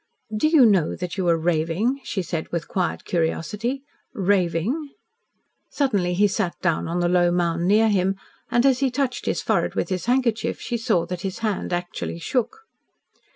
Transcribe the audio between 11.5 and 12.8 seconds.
actually shook.